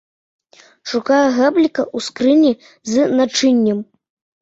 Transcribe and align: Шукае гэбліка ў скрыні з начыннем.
Шукае 0.93 1.19
гэбліка 1.37 1.81
ў 1.95 2.09
скрыні 2.09 2.51
з 2.93 3.09
начыннем. 3.25 3.89